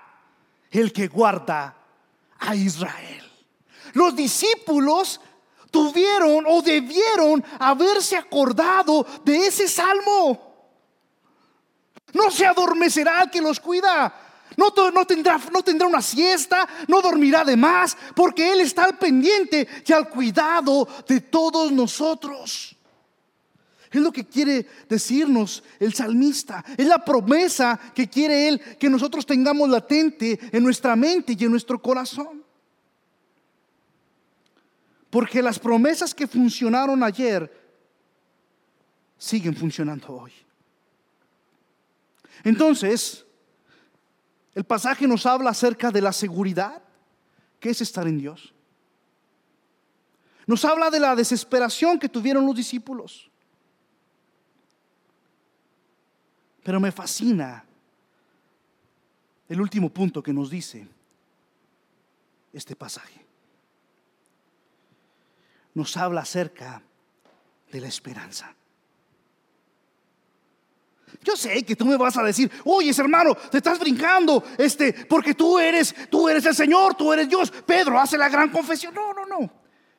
el 0.72 0.92
que 0.92 1.06
guarda 1.06 1.76
a 2.40 2.56
Israel. 2.56 3.30
Los 3.92 4.16
discípulos 4.16 5.20
tuvieron 5.70 6.44
o 6.48 6.62
debieron 6.62 7.44
haberse 7.60 8.16
acordado 8.16 9.06
de 9.24 9.46
ese 9.46 9.68
salmo. 9.68 10.52
No 12.12 12.28
se 12.32 12.44
adormecerá 12.44 13.22
el 13.22 13.30
que 13.30 13.40
los 13.40 13.60
cuida. 13.60 14.31
No, 14.56 14.72
tendrá, 15.06 15.38
tendrá 15.64 15.86
una 15.86 16.02
siesta, 16.02 16.68
no 16.88 17.00
dormirá 17.00 17.44
de 17.44 17.56
más, 17.56 17.96
porque 18.14 18.52
Él 18.52 18.60
está 18.60 18.84
al 18.84 18.98
pendiente 18.98 19.66
y 19.86 19.92
al 19.92 20.08
cuidado 20.08 20.86
de 21.08 21.20
todos 21.20 21.72
nosotros. 21.72 22.76
Es 23.92 24.00
lo 24.00 24.10
que 24.10 24.24
quiere 24.24 24.66
decirnos 24.88 25.62
el 25.78 25.92
salmista. 25.92 26.64
Es 26.78 26.86
la 26.86 27.04
promesa 27.04 27.78
que 27.94 28.08
quiere 28.08 28.48
Él 28.48 28.60
que 28.78 28.88
nosotros 28.88 29.26
tengamos 29.26 29.68
latente 29.68 30.38
en 30.50 30.62
nuestra 30.62 30.96
mente 30.96 31.36
y 31.38 31.44
en 31.44 31.50
nuestro 31.50 31.80
corazón. 31.80 32.42
Porque 35.10 35.42
las 35.42 35.58
promesas 35.58 36.14
que 36.14 36.26
funcionaron 36.26 37.02
ayer 37.02 37.52
siguen 39.18 39.54
funcionando 39.54 40.08
hoy. 40.14 40.32
Entonces, 42.44 43.26
el 44.54 44.64
pasaje 44.64 45.06
nos 45.06 45.24
habla 45.26 45.50
acerca 45.50 45.90
de 45.90 46.02
la 46.02 46.12
seguridad, 46.12 46.82
que 47.58 47.70
es 47.70 47.80
estar 47.80 48.06
en 48.06 48.18
Dios. 48.18 48.52
Nos 50.46 50.64
habla 50.64 50.90
de 50.90 51.00
la 51.00 51.14
desesperación 51.14 51.98
que 51.98 52.08
tuvieron 52.08 52.44
los 52.44 52.56
discípulos. 52.56 53.30
Pero 56.62 56.80
me 56.80 56.92
fascina 56.92 57.64
el 59.48 59.60
último 59.60 59.88
punto 59.88 60.22
que 60.22 60.32
nos 60.32 60.50
dice 60.50 60.86
este 62.52 62.76
pasaje. 62.76 63.24
Nos 65.74 65.96
habla 65.96 66.20
acerca 66.20 66.82
de 67.70 67.80
la 67.80 67.88
esperanza. 67.88 68.54
Yo 71.22 71.36
sé 71.36 71.62
que 71.64 71.76
tú 71.76 71.84
me 71.84 71.96
vas 71.96 72.16
a 72.16 72.22
decir, 72.22 72.50
oye 72.64 72.92
hermano, 72.96 73.34
te 73.34 73.58
estás 73.58 73.78
brincando, 73.78 74.42
este, 74.58 74.92
porque 74.92 75.34
tú 75.34 75.58
eres, 75.58 75.94
tú 76.10 76.28
eres 76.28 76.44
el 76.46 76.54
Señor, 76.54 76.94
tú 76.94 77.12
eres 77.12 77.28
Dios. 77.28 77.50
Pedro 77.50 77.98
hace 77.98 78.18
la 78.18 78.28
gran 78.28 78.50
confesión. 78.50 78.94
No, 78.94 79.12
no, 79.12 79.26
no. 79.26 79.50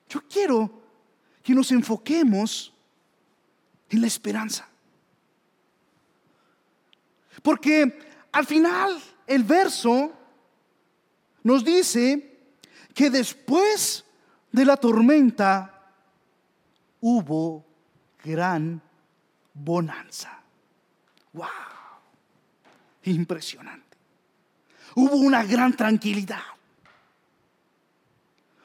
Yo 0.10 0.22
quiero 0.28 0.82
que 1.42 1.54
nos 1.54 1.72
enfoquemos 1.72 2.74
en 3.90 4.02
la 4.02 4.08
esperanza. 4.08 4.68
Porque 7.42 8.00
al 8.32 8.46
final 8.46 9.02
el 9.28 9.44
verso 9.44 10.12
nos 11.44 11.64
dice 11.64 12.40
que 12.94 13.10
después 13.10 14.06
de 14.52 14.66
la 14.66 14.78
tormenta 14.78 15.92
hubo 17.02 17.66
gran 18.24 18.82
bonanza. 19.54 20.43
¡Wow! 21.34 21.48
Impresionante. 23.04 23.98
Hubo 24.96 25.16
una 25.18 25.44
gran 25.44 25.76
tranquilidad. 25.76 26.44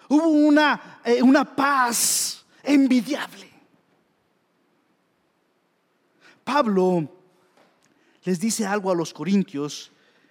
Hubo 0.08 0.28
una, 0.28 1.00
eh, 1.04 1.22
una 1.22 1.44
paz 1.44 2.44
envidiable. 2.62 3.48
Pablo 6.44 7.08
les 8.25 8.38
dice 8.40 8.64
algo 8.64 8.90
a 8.90 8.94
los 8.94 9.12
corintios 9.12 9.90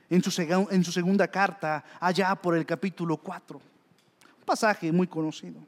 en 0.09 0.23
su, 0.23 0.41
en 0.41 0.83
su 0.83 0.91
segunda 0.91 1.27
carta, 1.27 1.83
allá 1.99 2.35
por 2.35 2.55
el 2.55 2.65
capítulo 2.65 3.17
4. 3.17 3.57
Un 3.59 4.45
pasaje 4.45 4.91
muy 4.91 5.07
conocido. 5.07 5.59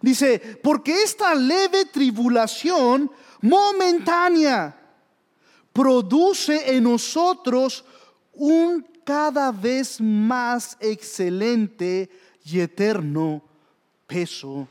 Dice, 0.00 0.60
porque 0.62 1.02
esta 1.02 1.34
leve 1.34 1.86
tribulación 1.86 3.10
momentánea 3.42 4.85
produce 5.76 6.74
en 6.74 6.84
nosotros 6.84 7.84
un 8.32 8.82
cada 9.04 9.52
vez 9.52 10.00
más 10.00 10.74
excelente 10.80 12.08
y 12.46 12.60
eterno 12.60 13.42
peso 14.06 14.66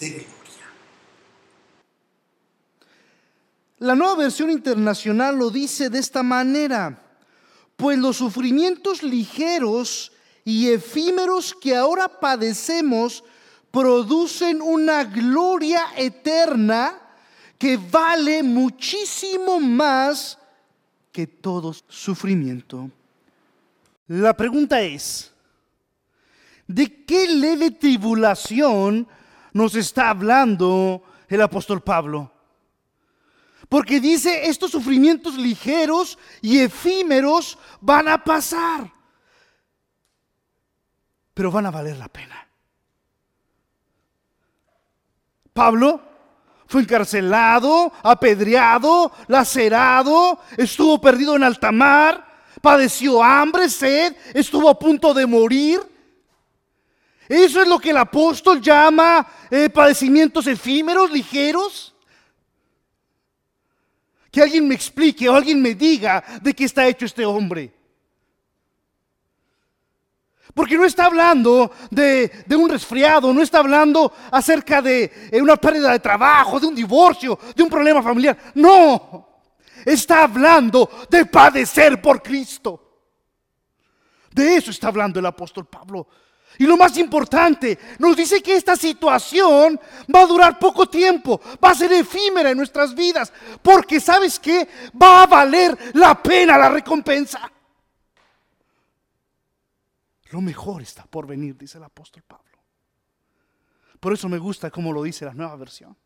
de 0.00 0.08
gloria. 0.08 0.28
La 3.80 3.94
nueva 3.94 4.16
versión 4.16 4.50
internacional 4.50 5.36
lo 5.36 5.50
dice 5.50 5.90
de 5.90 5.98
esta 5.98 6.22
manera, 6.22 6.98
pues 7.76 7.98
los 7.98 8.16
sufrimientos 8.16 9.02
ligeros 9.02 10.12
y 10.46 10.70
efímeros 10.70 11.54
que 11.54 11.76
ahora 11.76 12.08
padecemos 12.08 13.22
producen 13.70 14.62
una 14.62 15.04
gloria 15.04 15.84
eterna 15.94 17.02
que 17.58 17.76
vale 17.76 18.42
muchísimo 18.42 19.60
más 19.60 20.37
que 21.12 21.26
todo 21.26 21.74
sufrimiento. 21.88 22.90
La 24.06 24.34
pregunta 24.34 24.80
es, 24.80 25.32
¿de 26.66 27.04
qué 27.04 27.28
leve 27.28 27.70
tribulación 27.70 29.06
nos 29.52 29.74
está 29.74 30.10
hablando 30.10 31.02
el 31.28 31.42
apóstol 31.42 31.82
Pablo? 31.82 32.32
Porque 33.68 34.00
dice, 34.00 34.48
estos 34.48 34.70
sufrimientos 34.70 35.36
ligeros 35.36 36.18
y 36.40 36.60
efímeros 36.60 37.58
van 37.80 38.08
a 38.08 38.24
pasar, 38.24 38.90
pero 41.34 41.50
van 41.50 41.66
a 41.66 41.70
valer 41.70 41.98
la 41.98 42.08
pena. 42.08 42.48
Pablo 45.52 46.07
fue 46.68 46.82
encarcelado, 46.82 47.90
apedreado, 48.02 49.10
lacerado, 49.26 50.38
estuvo 50.56 51.00
perdido 51.00 51.34
en 51.34 51.42
alta 51.42 51.72
mar, 51.72 52.24
padeció 52.60 53.22
hambre, 53.24 53.70
sed, 53.70 54.14
estuvo 54.34 54.68
a 54.68 54.78
punto 54.78 55.14
de 55.14 55.26
morir. 55.26 55.80
Eso 57.26 57.62
es 57.62 57.68
lo 57.68 57.78
que 57.78 57.90
el 57.90 57.96
apóstol 57.96 58.60
llama 58.60 59.26
eh, 59.50 59.70
padecimientos 59.70 60.46
efímeros, 60.46 61.10
ligeros. 61.10 61.94
Que 64.30 64.42
alguien 64.42 64.68
me 64.68 64.74
explique 64.74 65.26
o 65.26 65.34
alguien 65.34 65.62
me 65.62 65.74
diga 65.74 66.22
de 66.42 66.52
qué 66.52 66.64
está 66.64 66.86
hecho 66.86 67.06
este 67.06 67.24
hombre. 67.24 67.72
Porque 70.54 70.76
no 70.76 70.84
está 70.84 71.06
hablando 71.06 71.70
de, 71.90 72.44
un 72.50 72.68
resfriado, 72.68 73.32
no 73.32 73.42
está 73.42 73.58
hablando 73.58 74.12
acerca 74.30 74.82
de 74.82 75.28
eh, 75.30 75.40
una 75.40 75.56
pérdida 75.56 75.92
de 75.92 76.00
trabajo, 76.00 76.58
de 76.58 76.66
un 76.66 76.74
divorcio, 76.74 77.38
de 77.54 77.62
un 77.62 77.68
problema 77.68 78.02
familiar. 78.02 78.36
No, 78.54 79.28
está 79.84 80.24
hablando 80.24 80.90
de 81.08 81.26
padecer 81.26 82.00
por 82.00 82.22
Cristo. 82.22 82.84
De 84.32 84.56
eso 84.56 84.70
está 84.70 84.88
hablando 84.88 85.20
el 85.20 85.26
apóstol 85.26 85.66
Pablo. 85.66 86.06
Y 86.58 86.64
lo 86.64 86.76
más 86.76 86.96
importante, 86.98 87.78
nos 87.98 88.16
dice 88.16 88.42
que 88.42 88.56
esta 88.56 88.74
situación 88.74 89.78
va 90.12 90.22
a 90.22 90.26
durar 90.26 90.58
poco 90.58 90.86
tiempo, 90.86 91.40
va 91.62 91.70
a 91.70 91.74
ser 91.74 91.92
efímera 91.92 92.50
en 92.50 92.56
nuestras 92.56 92.94
vidas, 92.94 93.32
porque 93.62 94.00
sabes 94.00 94.40
que 94.40 94.66
va 95.00 95.22
a 95.22 95.26
valer 95.26 95.76
la 95.94 96.20
pena 96.20 96.58
la 96.58 96.68
recompensa. 96.68 97.52
Lo 100.30 100.40
mejor 100.40 100.82
está 100.82 101.04
por 101.04 101.26
venir, 101.26 101.56
dice 101.56 101.78
el 101.78 101.84
apóstol 101.84 102.22
Pablo. 102.26 102.44
Por 104.00 104.12
eso 104.12 104.28
me 104.28 104.38
gusta 104.38 104.70
como 104.70 104.92
lo 104.92 105.02
dice 105.02 105.24
la 105.24 105.34
nueva 105.34 105.56
versión. 105.56 105.96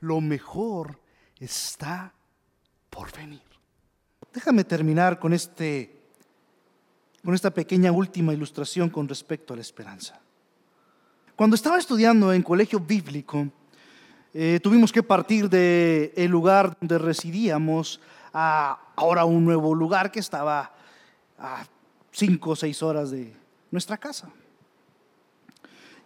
Lo 0.00 0.20
mejor 0.20 1.00
está 1.38 2.12
por 2.90 3.12
venir. 3.12 3.42
Déjame 4.32 4.64
terminar 4.64 5.18
con, 5.18 5.32
este, 5.32 6.00
con 7.24 7.34
esta 7.34 7.50
pequeña 7.50 7.92
última 7.92 8.32
ilustración 8.32 8.88
con 8.88 9.08
respecto 9.08 9.52
a 9.52 9.56
la 9.56 9.62
esperanza. 9.62 10.20
Cuando 11.36 11.56
estaba 11.56 11.78
estudiando 11.78 12.32
en 12.32 12.42
colegio 12.42 12.80
bíblico, 12.80 13.48
eh, 14.32 14.60
tuvimos 14.62 14.92
que 14.92 15.02
partir 15.02 15.48
del 15.48 16.12
el 16.16 16.30
lugar 16.30 16.76
donde 16.80 16.98
residíamos 16.98 18.00
a 18.32 18.78
ahora 18.96 19.24
un 19.24 19.44
nuevo 19.44 19.74
lugar 19.74 20.10
que 20.10 20.20
estaba 20.20 20.72
a 21.38 21.64
cinco 22.12 22.50
o 22.50 22.56
seis 22.56 22.82
horas 22.82 23.10
de 23.10 23.32
nuestra 23.70 23.96
casa. 23.96 24.30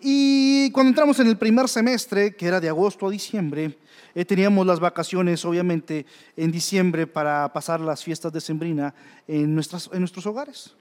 Y 0.01 0.71
cuando 0.73 0.91
entramos 0.91 1.19
en 1.21 1.27
el 1.27 1.37
primer 1.37 1.69
semestre, 1.69 2.35
que 2.35 2.47
era 2.47 2.61
de 2.61 2.69
agosto 2.69 3.07
a 3.07 3.11
diciembre, 3.11 3.79
eh, 4.15 4.25
teníamos 4.25 4.67
las 4.67 4.79
vacaciones, 4.79 5.45
obviamente, 5.45 6.07
en 6.37 6.53
diciembre 6.53 7.07
para 7.07 7.53
pasar 7.53 7.81
las 7.81 8.05
fiestas 8.05 8.33
de 8.33 8.41
Sembrina 8.41 8.95
en, 9.27 9.45
en 9.45 9.55
nuestros 9.55 10.27
hogares. 10.27 10.75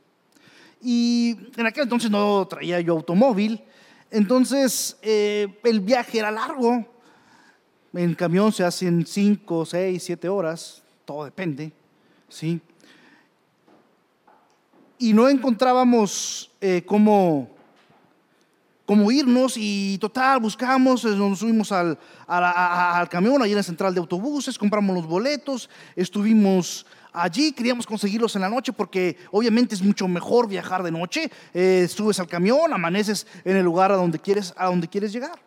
Y 0.82 1.38
en 1.58 1.66
aquel 1.66 1.84
entonces 1.84 2.12
no 2.12 2.46
traía 2.48 2.80
yo 2.82 2.94
automóvil, 2.94 3.64
entonces 4.12 4.98
eh, 5.02 5.60
el 5.64 5.80
viaje 5.80 6.20
era 6.20 6.30
largo. 6.30 6.86
En 7.94 8.14
camión 8.14 8.52
se 8.52 8.64
hacen 8.64 9.06
cinco, 9.06 9.66
seis, 9.66 10.04
siete 10.04 10.28
horas, 10.28 10.84
todo 11.06 11.24
depende, 11.24 11.72
¿sí? 12.28 12.60
Y 15.06 15.14
no 15.14 15.30
encontrábamos 15.30 16.50
eh, 16.60 16.84
cómo, 16.84 17.48
irnos 19.12 19.54
y 19.56 20.00
total, 20.00 20.40
buscamos, 20.40 21.06
eh, 21.06 21.10
nos 21.10 21.38
subimos 21.38 21.72
al, 21.72 22.00
al 22.26 23.08
camión, 23.08 23.40
allí 23.44 23.52
en 23.52 23.58
la 23.58 23.64
central 23.64 23.94
de 23.94 24.00
autobuses, 24.00 24.58
compramos 24.58 24.96
los 24.96 25.06
boletos, 25.06 25.70
estuvimos 25.96 26.88
allí, 27.14 27.52
queríamos 27.52 27.86
conseguirlos 27.86 28.36
en 28.36 28.42
la 28.42 28.50
noche 28.50 28.74
porque 28.74 29.16
obviamente 29.30 29.76
es 29.76 29.84
mucho 29.84 30.08
mejor 30.08 30.48
viajar 30.48 30.82
de 30.82 30.90
noche, 30.90 31.30
eh, 31.54 31.88
subes 31.88 32.20
al 32.20 32.28
camión, 32.28 32.74
amaneces 32.74 33.28
en 33.44 33.58
el 33.58 33.64
lugar 33.64 33.92
a 33.92 33.98
donde 33.98 34.18
quieres, 34.18 34.56
a 34.58 34.66
donde 34.66 34.88
quieres 34.88 35.14
llegar. 35.14 35.40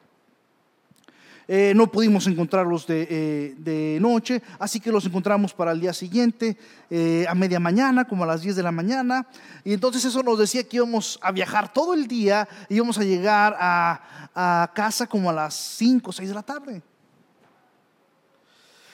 Eh, 1.51 1.73
no 1.75 1.91
pudimos 1.91 2.27
encontrarlos 2.27 2.85
eh, 2.91 3.55
de, 3.57 3.99
noche, 4.03 4.43
así 4.59 4.81
que 4.81 4.93
los 4.93 5.07
encontramos 5.07 5.55
para 5.55 5.73
el 5.73 5.81
día 5.81 5.95
siguiente, 5.95 6.59
eh, 6.91 7.25
a 7.27 7.35
media 7.35 7.59
mañana, 7.59 8.05
como 8.05 8.25
a 8.25 8.27
las 8.27 8.43
10 8.43 8.57
de 8.57 8.63
la 8.63 8.71
mañana. 8.71 9.27
Y 9.65 9.73
entonces 9.73 10.05
eso 10.05 10.23
nos 10.23 10.39
decía 10.39 10.63
que 10.69 10.77
íbamos 10.77 11.19
a 11.23 11.33
viajar 11.33 11.73
todo 11.73 11.95
el 11.95 12.07
día, 12.07 12.47
íbamos 12.69 12.99
a 12.99 13.03
llegar 13.03 13.57
a, 13.59 14.29
a 14.35 14.71
casa 14.75 15.07
como 15.07 15.31
a 15.31 15.33
las 15.33 15.55
5 15.55 16.11
o 16.11 16.13
6 16.13 16.29
de 16.29 16.35
la 16.35 16.43
tarde. 16.43 16.83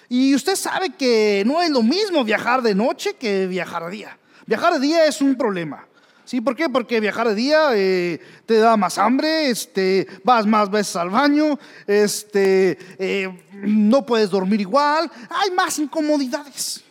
Y 0.08 0.32
usted 0.32 0.54
sabe 0.54 0.90
que 0.90 1.42
no 1.44 1.60
es 1.60 1.70
lo 1.70 1.82
mismo 1.82 2.22
viajar 2.22 2.62
de 2.62 2.76
noche 2.76 3.14
que 3.14 3.48
viajar 3.48 3.84
de 3.86 3.90
día. 3.90 4.18
Viajar 4.46 4.74
de 4.74 4.78
día 4.78 5.06
es 5.06 5.20
un 5.20 5.34
problema. 5.34 5.88
¿Sí? 6.24 6.40
¿Por 6.40 6.56
qué? 6.56 6.70
Porque 6.70 7.00
viajar 7.00 7.28
de 7.28 7.34
día 7.34 7.68
eh, 7.74 8.18
te 8.46 8.56
da 8.56 8.76
más 8.78 8.96
hambre, 8.96 9.50
este, 9.50 10.06
vas 10.24 10.46
más 10.46 10.70
veces 10.70 10.96
al 10.96 11.10
baño, 11.10 11.58
este, 11.86 12.78
eh, 12.98 13.44
no 13.52 14.06
puedes 14.06 14.30
dormir 14.30 14.60
igual, 14.60 15.10
hay 15.28 15.50
más 15.50 15.78
incomodidades. 15.78 16.82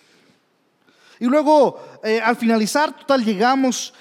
Y 1.19 1.26
luego 1.26 2.00
eh, 2.04 2.22
al 2.22 2.36
finalizar, 2.36 2.96
total, 2.96 3.26
llegamos 3.26 3.93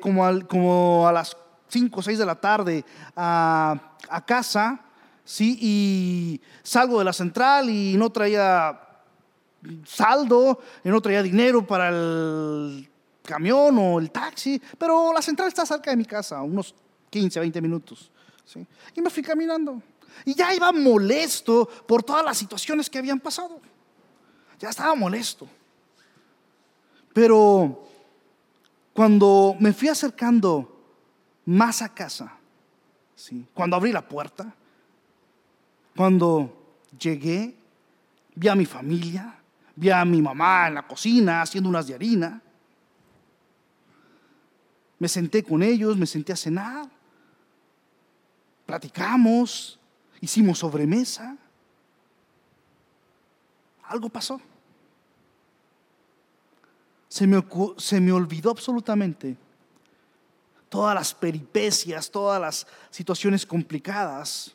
como, 0.00 0.46
como 0.48 1.06
a 1.06 1.12
las 1.12 1.36
5 1.68 2.00
o 2.00 2.02
6 2.02 2.18
de 2.18 2.26
la 2.26 2.34
tarde 2.34 2.84
a, 3.14 3.94
a 4.08 4.24
casa, 4.24 4.80
¿sí? 5.24 5.58
Y 5.60 6.40
salgo 6.62 6.98
de 6.98 7.04
la 7.04 7.12
central 7.12 7.70
y 7.70 7.96
no 7.96 8.10
traía 8.10 8.80
saldo, 9.84 10.60
y 10.84 10.88
no 10.88 11.00
traía 11.00 11.22
dinero 11.22 11.66
para 11.66 11.88
el 11.88 12.88
camión 13.26 13.78
o 13.78 13.98
el 13.98 14.10
taxi, 14.10 14.60
pero 14.78 15.12
la 15.12 15.20
central 15.20 15.48
está 15.48 15.66
cerca 15.66 15.90
de 15.90 15.96
mi 15.96 16.04
casa, 16.04 16.40
unos 16.42 16.74
15, 17.10 17.40
20 17.40 17.60
minutos. 17.60 18.10
¿sí? 18.44 18.66
Y 18.94 19.00
me 19.00 19.10
fui 19.10 19.22
caminando. 19.22 19.82
Y 20.24 20.34
ya 20.34 20.54
iba 20.54 20.72
molesto 20.72 21.68
por 21.86 22.02
todas 22.02 22.24
las 22.24 22.38
situaciones 22.38 22.88
que 22.88 22.98
habían 22.98 23.20
pasado. 23.20 23.60
Ya 24.58 24.70
estaba 24.70 24.94
molesto. 24.94 25.46
Pero 27.12 27.86
cuando 28.92 29.56
me 29.60 29.72
fui 29.72 29.88
acercando 29.88 30.74
más 31.44 31.82
a 31.82 31.92
casa, 31.92 32.32
¿sí? 33.14 33.46
cuando 33.52 33.76
abrí 33.76 33.92
la 33.92 34.06
puerta, 34.06 34.54
cuando 35.94 36.78
llegué, 36.98 37.56
vi 38.34 38.48
a 38.48 38.54
mi 38.54 38.66
familia, 38.66 39.34
vi 39.74 39.90
a 39.90 40.04
mi 40.04 40.20
mamá 40.20 40.68
en 40.68 40.74
la 40.74 40.86
cocina 40.86 41.42
haciendo 41.42 41.70
unas 41.70 41.86
de 41.86 41.94
harina. 41.94 42.42
Me 44.98 45.08
senté 45.08 45.42
con 45.42 45.62
ellos, 45.62 45.96
me 45.96 46.06
senté 46.06 46.32
a 46.32 46.36
cenar, 46.36 46.88
platicamos, 48.64 49.78
hicimos 50.20 50.58
sobremesa. 50.58 51.36
Algo 53.84 54.08
pasó. 54.08 54.40
Se 57.08 57.26
me, 57.26 57.42
se 57.76 58.00
me 58.00 58.12
olvidó 58.12 58.50
absolutamente 58.50 59.36
todas 60.68 60.94
las 60.94 61.14
peripecias, 61.14 62.10
todas 62.10 62.40
las 62.40 62.66
situaciones 62.90 63.46
complicadas 63.46 64.54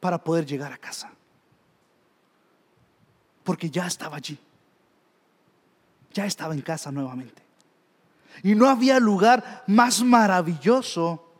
para 0.00 0.22
poder 0.22 0.44
llegar 0.44 0.72
a 0.72 0.78
casa. 0.78 1.12
Porque 3.44 3.70
ya 3.70 3.86
estaba 3.86 4.16
allí. 4.16 4.38
Ya 6.12 6.26
estaba 6.26 6.54
en 6.54 6.60
casa 6.60 6.90
nuevamente. 6.90 7.41
Y 8.42 8.54
no 8.54 8.68
había 8.68 8.98
lugar 8.98 9.64
más 9.66 10.02
maravilloso 10.02 11.32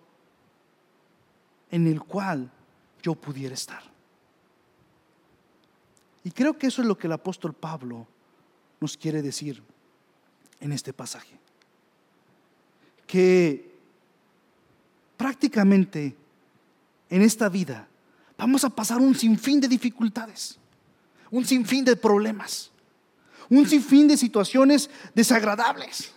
en 1.70 1.86
el 1.86 2.00
cual 2.02 2.50
yo 3.02 3.14
pudiera 3.14 3.54
estar. 3.54 3.82
Y 6.24 6.30
creo 6.30 6.56
que 6.56 6.68
eso 6.68 6.82
es 6.82 6.88
lo 6.88 6.96
que 6.96 7.06
el 7.06 7.12
apóstol 7.12 7.52
Pablo 7.52 8.06
nos 8.80 8.96
quiere 8.96 9.22
decir 9.22 9.62
en 10.60 10.72
este 10.72 10.92
pasaje. 10.92 11.38
Que 13.06 13.72
prácticamente 15.16 16.16
en 17.10 17.22
esta 17.22 17.48
vida 17.48 17.88
vamos 18.38 18.64
a 18.64 18.70
pasar 18.70 18.98
un 18.98 19.14
sinfín 19.14 19.60
de 19.60 19.68
dificultades, 19.68 20.58
un 21.30 21.44
sinfín 21.44 21.84
de 21.84 21.96
problemas, 21.96 22.70
un 23.48 23.68
sinfín 23.68 24.08
de 24.08 24.16
situaciones 24.16 24.88
desagradables, 25.14 26.12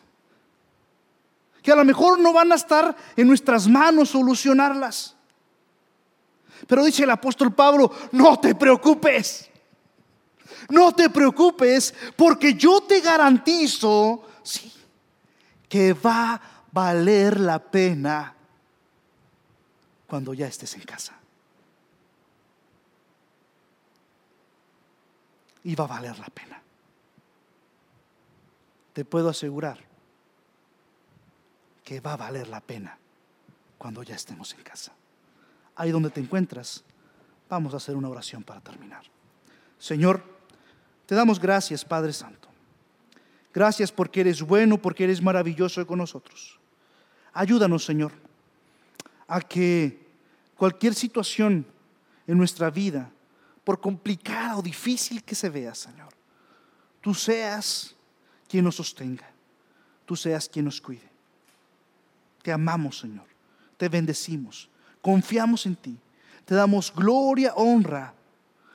que 1.65 1.71
a 1.71 1.75
lo 1.75 1.83
mejor 1.83 2.19
no 2.19 2.31
van 2.31 2.51
a 2.51 2.55
estar 2.55 2.95
en 3.15 3.27
nuestras 3.27 3.67
manos 3.67 4.09
solucionarlas. 4.09 5.15
Pero 6.67 6.85
dice 6.85 7.05
el 7.05 7.09
apóstol 7.09 7.55
Pablo, 7.55 7.91
no 8.11 8.39
te 8.39 8.53
preocupes. 8.53 9.49
No 10.69 10.93
te 10.93 11.09
preocupes 11.09 11.95
porque 12.15 12.53
yo 12.53 12.81
te 12.81 13.01
garantizo, 13.01 14.27
sí, 14.43 14.71
que 15.67 15.93
va 15.93 16.35
a 16.35 16.41
valer 16.71 17.39
la 17.39 17.57
pena 17.57 18.35
cuando 20.05 20.35
ya 20.35 20.45
estés 20.45 20.75
en 20.75 20.83
casa. 20.83 21.17
Y 25.63 25.73
va 25.73 25.85
a 25.85 25.87
valer 25.87 26.19
la 26.19 26.27
pena. 26.27 26.61
Te 28.93 29.03
puedo 29.03 29.29
asegurar 29.29 29.94
que 31.85 32.01
va 32.01 32.13
a 32.13 32.17
valer 32.17 32.49
la 32.49 32.59
pena 32.59 32.97
cuando 33.77 34.03
ya 34.03 34.15
estemos 34.15 34.53
en 34.53 34.63
casa 34.63 34.91
ahí 35.75 35.91
donde 35.91 36.09
te 36.09 36.21
encuentras, 36.21 36.83
vamos 37.49 37.73
a 37.73 37.77
hacer 37.77 37.95
una 37.95 38.09
oración 38.09 38.43
para 38.43 38.61
terminar. 38.61 39.03
Señor, 39.77 40.23
te 41.05 41.15
damos 41.15 41.39
gracias, 41.39 41.83
Padre 41.83 42.13
Santo. 42.13 42.47
Gracias 43.53 43.91
porque 43.91 44.21
eres 44.21 44.41
bueno, 44.41 44.81
porque 44.81 45.03
eres 45.03 45.21
maravilloso 45.21 45.85
con 45.85 45.99
nosotros. 45.99 46.59
Ayúdanos, 47.33 47.85
Señor, 47.85 48.11
a 49.27 49.41
que 49.41 50.07
cualquier 50.57 50.93
situación 50.93 51.65
en 52.27 52.37
nuestra 52.37 52.69
vida, 52.69 53.11
por 53.63 53.79
complicada 53.79 54.57
o 54.57 54.61
difícil 54.61 55.23
que 55.23 55.35
se 55.35 55.49
vea, 55.49 55.75
Señor, 55.75 56.09
tú 57.01 57.13
seas 57.13 57.95
quien 58.47 58.63
nos 58.63 58.75
sostenga, 58.75 59.29
tú 60.05 60.15
seas 60.15 60.47
quien 60.47 60.65
nos 60.65 60.79
cuide. 60.79 61.14
Te 62.45 62.51
amamos, 62.51 62.99
Señor, 62.99 63.25
te 63.75 63.89
bendecimos 63.89 64.69
Confiamos 65.05 65.67
en 65.67 65.75
ti. 65.75 65.99
Te 66.45 66.55
damos 66.55 66.91
gloria, 66.91 67.53
honra 67.53 68.11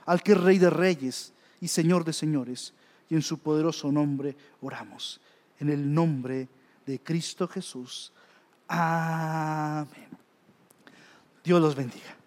al 0.07 0.23
que 0.23 0.31
es 0.31 0.41
Rey 0.41 0.59
de 0.59 0.71
Reyes 0.71 1.33
y 1.61 1.67
Señor 1.67 2.05
de 2.05 2.13
Señores. 2.13 2.73
Y 3.09 3.17
en 3.17 3.23
su 3.23 3.39
poderoso 3.39 3.91
nombre 3.91 4.37
oramos. 4.61 5.21
En 5.59 5.71
el 5.71 5.93
nombre 5.93 6.49
de 6.87 7.01
Cristo 7.01 7.49
Jesús. 7.49 8.13
Amén. 8.69 10.07
Dios 11.43 11.61
los 11.61 11.75
bendiga. 11.75 12.20